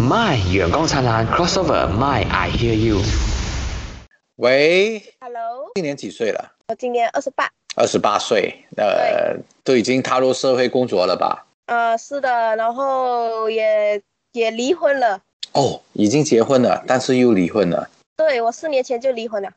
[0.00, 3.02] My 阳光灿烂 crossover My I hear you。
[4.36, 6.52] 喂，Hello，今年几岁了？
[6.68, 7.50] 我今年二十八。
[7.74, 11.44] 二十八岁，呃，都已经踏入社会工作了吧？
[11.66, 14.00] 呃，是的，然后也
[14.32, 15.20] 也离婚了。
[15.52, 17.90] 哦，已经结婚了，但是又离婚了。
[18.16, 19.50] 对我四年前就离婚了。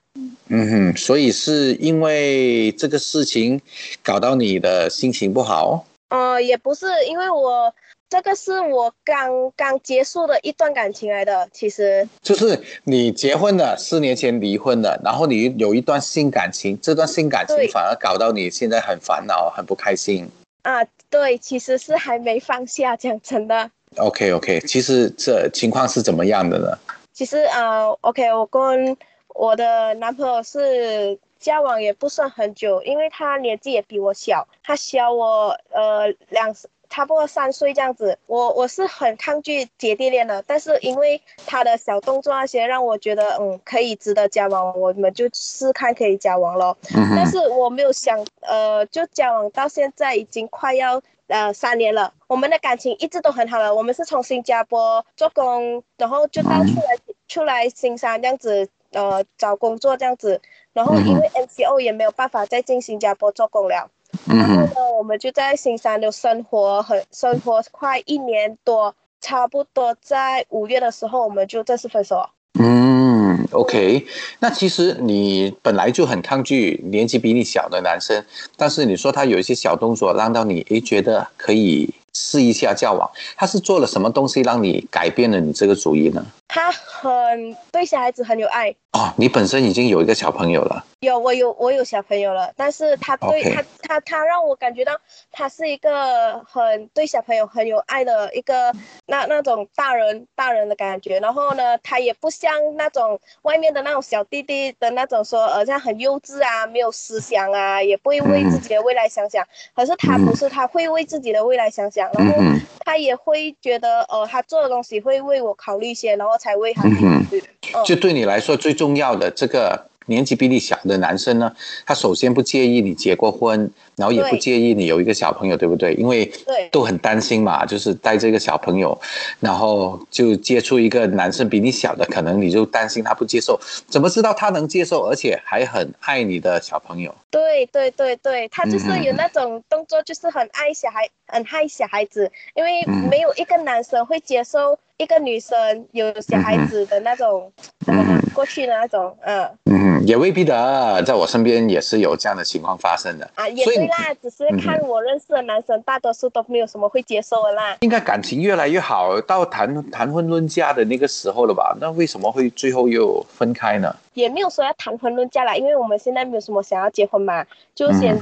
[0.50, 3.62] 嗯哼，所以是因为这个事情
[4.04, 5.86] 搞到你的心情不好？
[6.10, 7.74] 呃，也不是，因为我
[8.10, 11.48] 这个是我刚刚结束的一段感情来的。
[11.54, 20.28] 其实就是你结婚了，四年前离婚了，然后你有一段性感情，这段性感情反而搞到你现在很烦恼、很不开心。
[20.64, 23.70] 啊，对，其实是还没放下，讲真的。
[23.98, 26.78] OK OK，其实这情况是怎么样的呢？
[27.14, 28.98] 其实啊、呃、，OK，我跟
[29.36, 36.54] 我的男朋友是交往也不算很久，因为他年纪也比我小，他小我呃两
[37.00, 38.20] 差不多三岁这样子。
[38.28, 46.78] 我我是很抗拒姐弟恋的，但是因为他的小动作那些让我觉得嗯可以值得交往，我们就试看可以交往咯。
[46.94, 51.02] 嗯但，是我没有想呃，就交往到现在已经快要。
[51.28, 53.76] 呃，三年了，我们的感情一直都很好了。
[53.76, 56.98] 我们是从新加坡做工，然后就到出来、
[57.28, 60.42] 出来新山这样子，呃，找工作这样子。
[60.74, 63.92] 然后因为 MCO 也没有办法再进新加坡做工了，
[64.28, 72.30] 嗯哼，然后呢，我们就在新山就生活很生活快一年多，差不多在五月的时候我们就正式分手了。
[72.60, 74.06] 嗯，OK。
[74.40, 78.26] 那其实你本来就很抗拒年纪比你小的男生，
[78.58, 83.10] 但是你说他有一些小动作让到你，诶，觉得可以试一下交往。
[83.36, 86.26] 他是做了什么东西让你改变了你这个主意呢？
[86.48, 90.84] 他很对小孩子很有爱，哦，你本身已经有一个小朋友了。
[91.02, 94.92] 有我有我有小朋友了，但是他对他他他让我感觉到
[95.32, 98.74] 他是一个很对小朋友很有爱的一个
[99.06, 101.20] 那那种大人大人的感觉。
[101.20, 109.46] 然后呢，他也不像那种外面的那种小弟弟的那种说，呃，像很幼稚啊，没有思想啊，也不会为自己的未来想想。
[109.76, 117.40] 可是他不是，他会为自己的未来想想，然后嗯，他也会觉得，呃，他做的东西会为我考虑一些，然后才为他考虑。
[117.40, 117.50] 嗯
[117.86, 119.80] 就对你来说最重要的这个
[120.10, 121.50] 年纪比你小的男生呢，
[121.86, 125.94] 他首先不介意你结过婚，然后也不介意你有一个小朋友，对不对？
[125.94, 129.00] 因为对都很担心嘛，就是带这个小朋友，
[129.40, 137.14] 然后就接触一个男生比你小的，可能你就担心他不接受，怎么知道他能接受，而且还很爱你的小朋友？
[137.30, 145.56] 对对对对，他就是嗯有那种动作，就是很爱小孩，很爱小孩子，因为嗯没有一个男生会接受一个女生
[145.94, 147.50] 有小孩子的那种，
[147.88, 153.30] 嗯么过去的那种，嗯嗯，也未必的，在我身边也是有这样的情况发生的。
[153.36, 157.78] 啊，也对啦，只是看我认识的男生，大多数都没有什么会接受的啦。
[157.80, 161.74] 应该感情越来越好，到谈谈婚论嫁的那个时候了吧？
[161.80, 163.96] 那为什么会最后又分开呢？
[164.16, 168.22] 也没有说要谈婚论嫁啦，因为我们现在没有什么想要结婚嘛，就先、嗯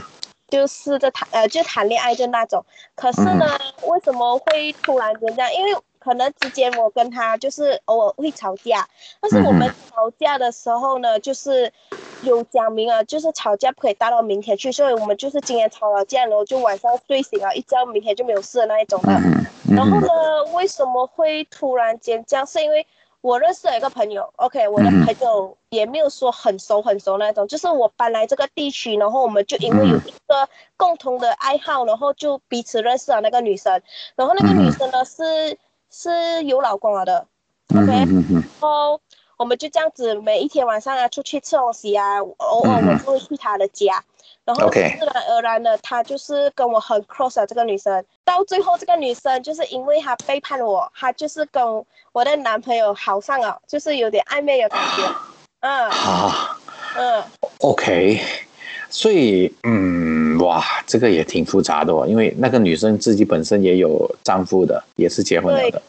[0.50, 2.64] 就试着谈，呃，就谈恋爱就那种。
[2.96, 3.46] 可是呢，
[3.86, 5.54] 为什么会突然间这样？
[5.54, 5.76] 因为
[6.08, 8.88] 可能之间我跟他就是偶尔会吵架，
[9.20, 11.74] 但是我们嗯吵架的时候呢，就是
[12.22, 19.12] 有讲明了，就是吵架不可以待到明天去，所以我们就是今天吵了架，然后就晚上睡醒了，一觉明天就没有事的那一种的。
[19.12, 19.46] 嗯
[19.76, 22.48] 然后嗯呢，为什么会突然间这样？
[22.48, 22.88] 是因为
[23.20, 30.48] 我认识了一个朋友，OK，我的嗯朋友也没有说很熟很熟那种，就是我搬来这个地区，然后我们就因为有一个
[30.78, 33.82] 共同的爱好，然后就彼此认识了那个女生，
[34.16, 35.58] 然后那个女生呢是
[36.00, 37.26] 是有老公了的
[37.76, 39.02] ，OK，然后
[39.36, 44.04] 我们就这样子每一天晚上啊出去吃东西啊，偶尔我就会去他的家，
[44.46, 55.16] 然后自然而然的，他就是跟我很 close 的这个女生，到最后这个女生就是因为她背叛我，她就是跟我的男朋友好上了，就是有点暧昧的感觉，
[55.62, 55.90] 嗯。
[55.90, 56.58] 好
[56.96, 57.24] 嗯
[57.62, 58.22] ，，OK。
[58.90, 65.82] 所以，嗯，哇，这个也挺复杂的哦，因为那个女生自己本身也有丈夫的，也是结婚了的。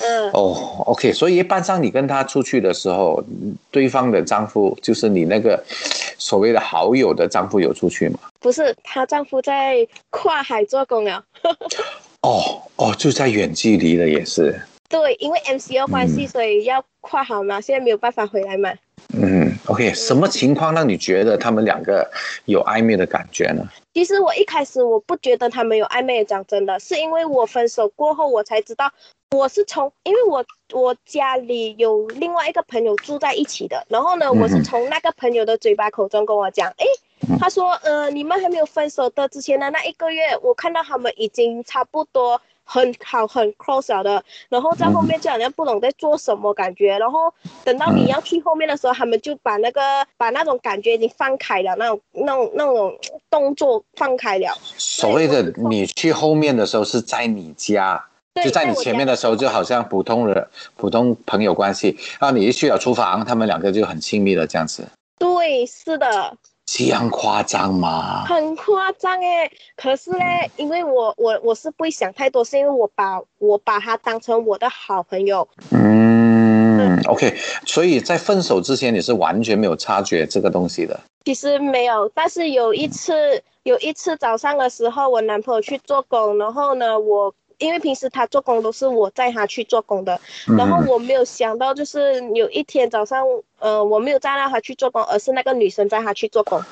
[0.00, 3.22] 嗯，哦，OK，所以一般上你跟她出去的时候，
[3.70, 5.62] 对方的丈夫就是你那个
[6.18, 8.18] 所谓的好友的丈夫有出去吗？
[8.38, 11.24] 不是，她丈夫在跨海做工了。
[12.22, 14.60] 哦哦，就在远距离的也是。
[14.88, 18.72] 对，因为 MCO 关系，所以要跨好嘛，现在没有办法回来嘛。
[19.14, 22.10] 嗯，OK，什么情况让你觉得他们两个
[22.46, 23.62] 有暧昧的感觉呢？
[23.94, 28.92] 其实我一开始我不觉得他们有暧昧，讲真的，是因为我分手过后我才知道，
[29.30, 36.86] 我是从因为我我家里有另外一个朋友住在一起的，然后呢，我是从那个朋友的嘴巴口中跟我讲，诶，
[37.40, 47.32] 他说，呃，你们还没有分手的之前的那一个月，我看到他们已经差不多很好很 close 了的，然后在后面就好像不懂在做什么感觉，然后
[47.64, 49.80] 等到你要去后面的时候，他们就把那个
[50.18, 52.94] 把那种感觉已经放开了，那种那种那种
[53.30, 54.54] 动作放开了。
[54.76, 58.04] 所谓的你去后面的时候是在你家，
[58.34, 61.96] 对就在你前面的时候，就好像普通人、普通朋友关系。
[62.20, 64.86] 然后你一去了厨房，他们两个就很亲密了这样子，
[65.18, 66.36] 对，是的，
[66.70, 68.26] 这样夸张吗？
[68.26, 69.50] 很夸张诶。
[69.74, 75.48] 可是嘞，因为我我我是不会想太多，是因为我把我把他当成我的好朋友。
[75.70, 77.34] 嗯，OK，
[77.64, 81.00] 所以在分手之前，你是完全没有察觉这个东西的。
[81.24, 90.20] 其实没有，但是有一次，有一次早上的时候，我男朋友去做工，然后呢，我因为平时他做工都是我载他去做工的，
[90.56, 93.26] 然后嗯我没有想到，就是有一天早上，
[93.58, 96.62] 呃，我没有载到他去做工，而是那个女生载他去做工。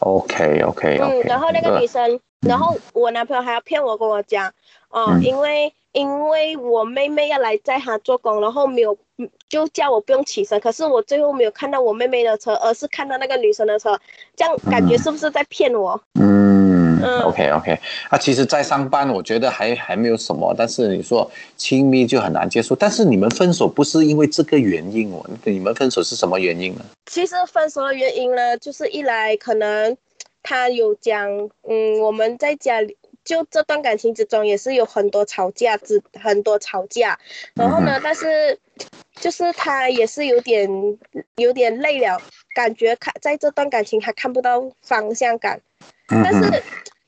[0.00, 0.98] OK，OK，OK。
[1.00, 4.52] 嗯，然后那个女生，然后我男朋友还要骗我跟我讲，
[4.90, 14.00] 哦、嗯因为因为我妹妹要来载他做工，然后没有嗯就叫我不用起身，可是我最后没有看到我妹妹的车，而是看到那个女生的车，
[14.34, 16.00] 这样感觉嗯是不是在骗我？
[16.18, 16.71] 嗯嗯
[17.02, 17.78] ，OK，OK。
[18.08, 22.74] 啊，其实，在上班，我觉得还还没有什么，但是你说亲密就很难接受。
[22.76, 25.24] 但是你们分手不是因为这个原因哦？
[25.44, 26.84] 你们分手是什么原因呢？
[27.06, 29.96] 其实分手的原因呢，就是一来可能
[30.42, 31.28] 他有讲，
[31.68, 37.18] 嗯，我们在家里就这段感情之中也是有很多吵架之很多吵架，
[37.54, 38.58] 然后呢，但是
[39.20, 40.68] 就是他也是有点
[41.36, 42.20] 有点累了，
[42.54, 45.60] 感觉看在这段感情还看不到方向感，
[46.08, 46.62] 但嗯是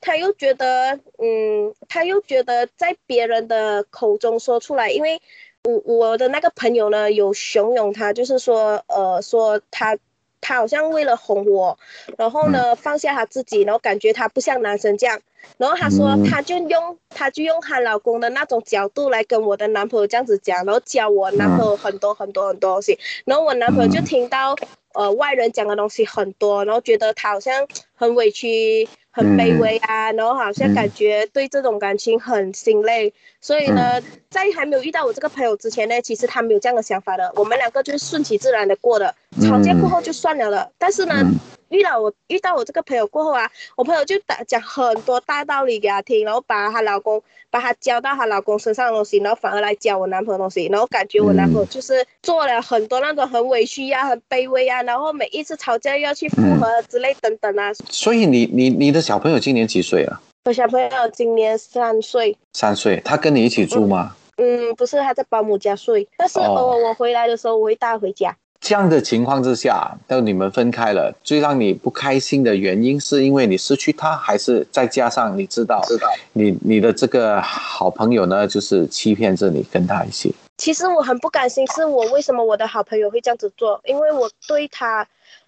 [0.05, 5.19] 他又觉得，嗯，他又觉得在别人的口中说出来，因为
[5.63, 9.97] 我我的那个朋友呢有怂恿他，就是说，呃，说他
[10.41, 11.79] 他好像为了哄我，
[12.19, 15.19] 然后呢放下他自己，然后感觉他不像男生这样，
[15.57, 24.55] 然后他说嗯他就用他就用她老公的那种角度来跟我的男朋友这样子讲，然后教我男朋友很多很多很多东西，然后我男朋友就听到
[24.93, 28.87] 呃外人讲的东西很多，然后觉得他好像很委屈。
[29.15, 40.71] 很卑微啊，然后好像感觉对这种感情很心累，所以呢，在还没有遇到我这个朋友之前呢，其实他没有这样的想法的，我们两个就是顺其自然的过的，吵架过后就算了的。
[40.77, 41.39] 但是呢，嗯
[41.69, 57.73] 遇到我遇到我这个朋友过后啊，我朋友就打讲很多大道理给她听，然后把她老公把她教到她老公身上的东西，然后反而来教我男朋友东西，然后感觉我男朋友就是做了很多那种很委屈呀、很卑微啊，然后每一次吵架又要去复合之类等等啊。
[57.89, 60.21] 所以你你你的小朋友今年几岁啊？
[60.45, 64.15] 我小朋友今年三岁，三岁，他跟你一起住吗？
[64.37, 68.37] 嗯，不是他在保姆家睡，但是哦偶尔我回来的时候我会带他回家。
[68.59, 80.33] 这样的情况之下，到你们分开了，最让你不开心的原因是因为你失去他，还是再加上你知道，知道你你的这个好朋友呢，就是欺骗着你跟他一起。
[80.57, 83.79] 其实我很不甘心，是我为什么我的好朋友会这样子做？
[83.83, 85.07] 因为我对他，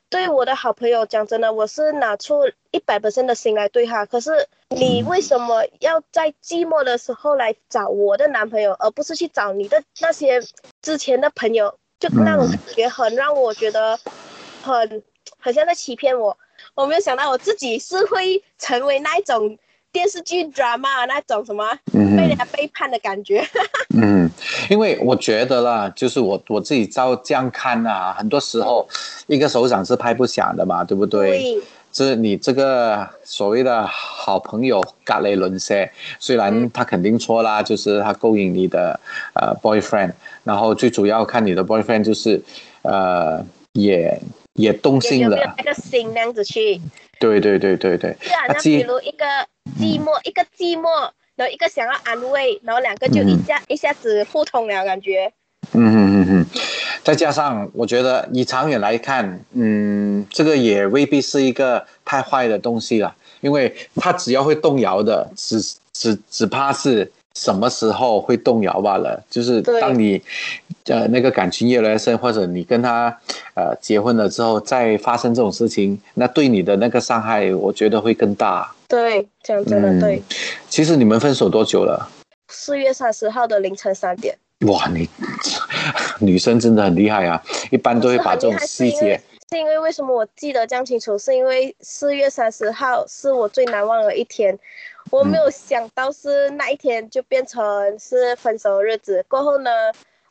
[0.10, 4.06] 对我的好朋友讲真的，我是拿出一百的心来对他。
[4.06, 10.40] 可是你为什么要在寂寞的时候来找我的男朋友，而不是去找你的那些
[10.84, 11.74] 之前的朋友？
[12.00, 14.00] 就那种感觉很让我觉得
[14.62, 15.04] 很
[15.40, 16.38] 很像在欺骗我。
[16.76, 19.58] 我没有想到我自己是会成为那一种
[19.92, 23.44] 电视剧 drama 那种什么被人家背叛的感觉。
[24.00, 24.30] 嗯，
[24.70, 28.88] 因为我觉得啦，就是我我自己照这样看啊，很多时候
[29.26, 31.32] 一个手掌是拍不响的嘛，对不对？
[31.32, 31.62] 对
[31.98, 36.70] 这你这个所谓的好朋友嘎雷伦塞，虽然嗯。
[36.72, 39.00] 他肯定错啦，就是他勾引你的
[39.34, 40.12] 呃 boyfriend，
[40.44, 42.40] 然后最主要看你的 boyfriend 就是
[42.84, 44.22] 呃也
[44.54, 46.80] 也动有心了，有没有那个心那样子去？
[47.20, 49.26] 对对对对对，就好像比如一个
[49.80, 55.34] 寂寞，一个寂寞，然后一个想要安慰，然后两个就一下、一下子互通了，感觉。
[55.74, 56.46] 嗯哼哼哼，
[57.08, 65.58] 再加上我觉得以长远来看，嗯，这个也未必是一个太坏的东西了，因为它只要会动摇的，只
[65.94, 69.24] 只只怕是什么时候会动摇罢了。
[69.30, 70.22] 就是当你
[70.88, 73.18] 呃那个感情越来越深，或者你跟他
[73.54, 78.70] 呃结婚了之后，再发生这种事情，那对你的那个伤害，我觉得会更大。
[78.90, 80.22] 对，讲真的嗯对。
[80.68, 82.10] 其实你们分手多久了？
[82.50, 85.08] 四月三十号的凌晨三点，哇，你
[86.20, 87.42] 女生真的很厉害啊！
[87.70, 89.22] 一般都会把这种细节。
[89.50, 91.18] 是因为为什么我记得这样清楚？
[91.18, 94.58] 是因为四月三十号是我最难忘的一天，
[95.12, 99.24] 我没有想到是那一天就变成是分手的日子。
[99.30, 99.70] 过后呢，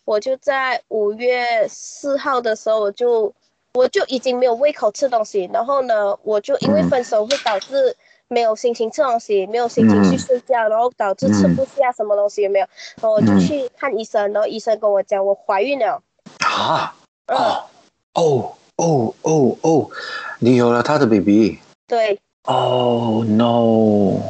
[0.05, 3.33] 我就在五月四号的时候，我就
[3.75, 7.97] 我就已经没有胃口吃东西，然后呢，我就因为分手会导致
[8.29, 12.67] 没有心情吃东西，没有心情去睡觉，然后导致吃不下什么东西，有没有？
[13.01, 16.03] 然后我就去看医生，然后医生跟我讲我怀孕了。
[16.45, 16.95] 啊？
[17.29, 17.67] 哦
[18.15, 19.91] 哦哦哦哦，
[20.39, 21.59] 你有了他的 baby。
[21.87, 22.19] 对。
[22.49, 24.21] Oh no！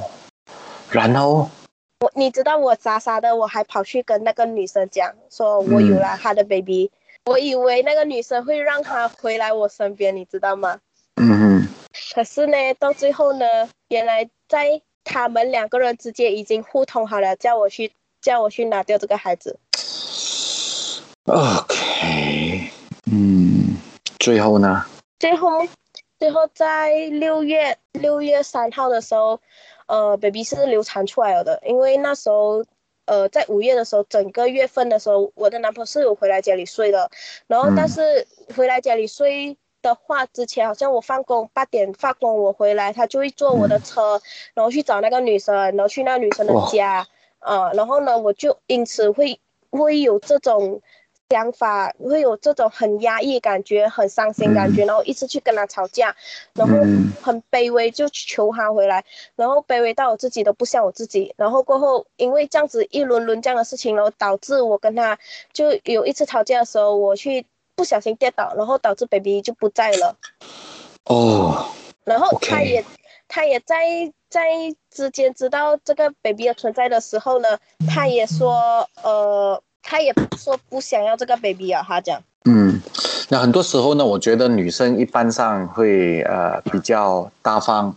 [0.91, 1.51] 然后
[2.01, 6.91] 我你知道我傻傻的，我还跑去跟那个女生讲，说我有了他的 baby。
[7.27, 10.79] 我以为那个女生会让他回来我身边，你知道吗？
[11.17, 11.69] 嗯哼。
[12.17, 13.45] 可是呢，到最后呢，
[13.89, 17.93] 原来在他们两个人之间已经互通好了，叫我去
[18.23, 19.59] 叫我去拿掉这个孩子。
[21.27, 22.71] OK，
[23.13, 23.77] 嗯，
[24.19, 24.87] 最后呢？
[25.19, 25.69] 最后。
[26.19, 29.39] 最后在六月六月三号的时候，
[29.87, 31.61] 呃，baby 是流产出来了的。
[31.67, 32.65] 因为那时候，
[33.05, 37.11] 呃，在五月的时候，整个月份的时候，我的男朋友是有回来家里睡的。
[37.47, 44.21] 然后，但是回来家里睡的话，之前好像我放工八点放工，我回来，他就会坐我的车，
[44.55, 47.07] 然后去找那个女生，然后去那女生的家，
[47.39, 49.41] 啊，然后呢，我就因此会
[49.71, 50.83] 会有这种。
[51.29, 56.15] 想法会有这种很压抑感觉，很伤心感觉，然后一直去跟他吵架，
[56.55, 56.77] 然后
[57.21, 65.19] 很卑微，就求他回来，然后卑微到我自己都不像我自己，然后过后因为这样子一轮轮这样的事情，然后导致我跟他
[65.53, 67.45] 就有一次吵架的时候，我去
[67.77, 70.17] 不小心跌倒，然后导致 baby 就不在了。
[71.05, 71.69] 哦。
[72.05, 72.85] 然后他也
[73.29, 74.49] 他也在在
[74.91, 79.63] 之间知道这个 baby 的存在的时候呢，他也说呃。
[79.89, 82.21] 他也说不想要这个 baby 啊，他讲。
[82.45, 82.83] 嗯，
[83.29, 87.93] 那很多时候呢，我觉得女生一般上会呃比较大方，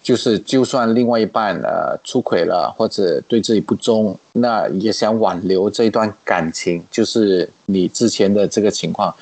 [0.00, 9.12] 就是就算另外一半呃出轨了或者对自己不忠，那也想挽留这一段感情，就是你之前的这个情况。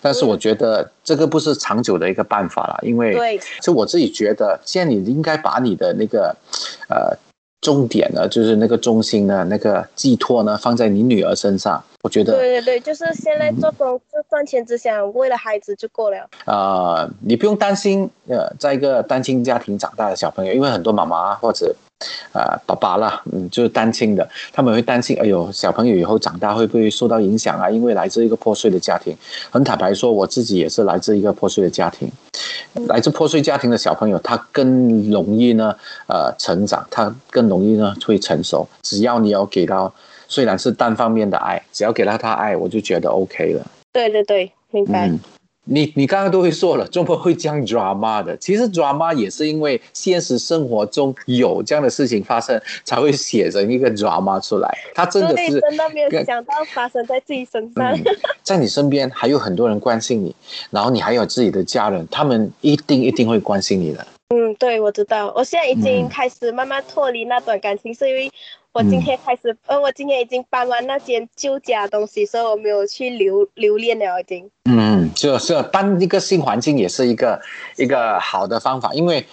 [0.00, 6.36] 但是我觉得这个不是长久的一个办法了，因为，就我自己觉得，现在你应该把你的那个
[6.88, 7.16] 呃。
[7.62, 11.82] 重点呢，就是那个中心呢，那个寄托呢，放在你女儿身上。
[12.02, 16.28] 我觉得，对对对，就是现在做工就赚钱，只想为了孩子就够了。
[16.44, 21.74] 啊，你不用担心，呃，在一个单亲家庭长大的小朋友，因为很多妈妈或者。
[22.32, 27.70] 啊，爸爸啦，嗯，就是单亲的，他们会担心，哎呦，小朋友以后长大会不会受到影响啊？
[27.70, 29.16] 因为来自一个破碎的家庭。
[29.50, 32.10] 很坦白说，我自己也是来自一个破碎的家庭。
[32.88, 35.74] 来自破碎家庭的小朋友，他更容易呢，
[36.06, 38.66] 呃，成长，他更容易呢会成熟。
[38.82, 39.92] 只要你有给到，
[40.28, 43.66] 虽然是单方面的爱，只要给到他爱，我就觉得 OK 了。
[43.92, 45.10] 对对对，明白。
[45.64, 54.68] 你你刚刚都会说了，中国会讲 drama 的，其实 drama 也是因为现实生活中有这样的事情发生，才会写成一个 drama 出来。
[54.92, 57.96] 他真的是真的没有想到发生在自己身上，
[58.42, 60.34] 在你身边还有很多人关心你，
[60.70, 64.04] 然后你还有自己的家人，他们一定一定会关心你的。
[64.34, 68.32] 嗯，对，我知道，我现在已经开始慢慢脱离那段感情，是因为。
[68.72, 74.50] 我今天开始，呃，我今天已经搬完那间旧家东西，所以我没有去留留恋了，已经。
[74.64, 77.40] 嗯，就是搬一个新环境也是一个
[77.76, 79.26] 一个好的方法，因为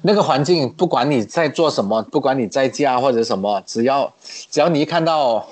[0.00, 4.10] 那个环境不管你在做什么，不管你在家或者什么，只要
[4.50, 5.46] 只要你一看到。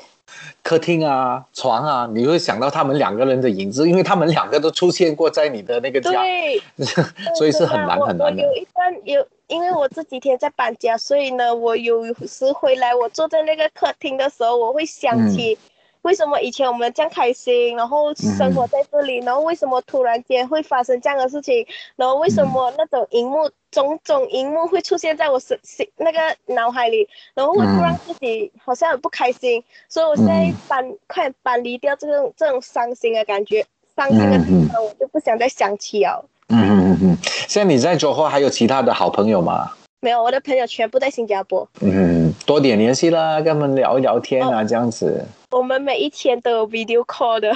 [0.63, 6.63] 客厅啊，床啊，你会想到他们两个人的影子，因为他们两个都出现过在你的那个家，对，
[7.37, 8.43] 所以是很难很难的。
[8.43, 15.59] 有一段有，因为我这几天在搬家，所以呢，我有时回来，我坐在那个客厅的时候，我会想起。
[16.03, 21.67] 为什么以前我们这样开心，然后生活在这里，然后为什么突然间会发生这样的事情？
[21.97, 26.19] 然后为什么那种荧幕种种荧幕会出现在我身心那个
[26.55, 27.09] 脑海里？
[27.35, 33.65] 然后会突然自己好像很不开心，所以我现在搬快搬离掉这种这种伤心的感觉，
[33.95, 36.25] 伤心的地方我就不想再想起哦。
[36.49, 39.73] 嗯嗯嗯嗯，现在你在左后还有其他的好朋友吗？
[40.03, 41.69] 没有，我的朋友全部在新加坡。
[41.81, 45.23] 嗯，多点联系啦，跟他们聊一聊天啊，这样子。
[45.51, 47.55] 我们每一天都有 video call 的。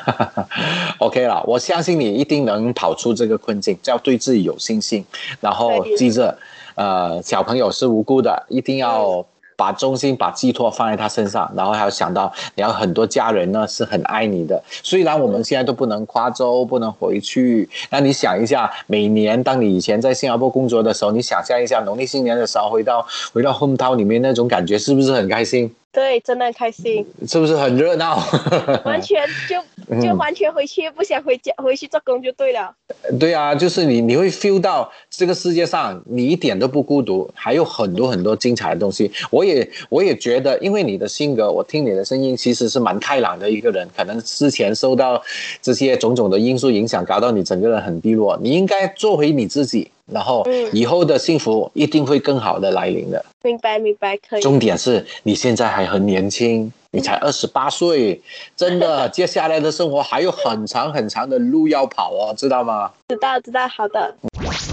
[0.98, 5.04] OK 了，我相信你一定能跑出这个困境，要对自己有信心，
[5.40, 6.38] 然后记着，
[6.76, 9.26] 呃，小朋友是无辜的，一定要。
[9.56, 14.62] 把中心、把寄托放在他身上，然后还要想到，你要很多家人呢是很爱你的。
[14.82, 25.74] 虽然我们现在都不能跨州，不能回去，那你想一下，每年当你以前在新加坡工作的时候，你想象一下农历新年的时候回到回到 home town 里面那种感觉，是不是很开心？
[25.96, 28.22] 对，真的很开心，是不是很热闹？
[28.84, 32.70] 完全就就完全回去，不想回家，回去做工就对了。
[33.18, 39.10] 对啊，就是你你会 feel 到这个世界上你一点都不孤独，还有很多很多精彩的东西。
[39.30, 43.88] 我也我也觉得，因为你的性格，我听你的声音其实是蛮开朗的一个人。
[43.96, 45.22] 可能之前受到
[45.62, 48.38] 这些种种的因素影响，搞到你整个人很低落。
[48.42, 49.90] 你应该做回你自己。
[50.12, 53.24] 然后嗯以后的幸福一定会更好的来临的。
[53.42, 54.40] 明白明白，可以。
[54.42, 58.20] 重点是你现在还很年轻，你才二十八岁，
[58.56, 62.90] 真的， 接下来的生活还有很长很长的路要跑哦，知道吗？
[63.08, 64.14] 知道知道，好的。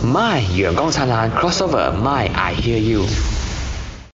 [0.03, 3.42] My 阳光灿烂 crossover My I Hear You。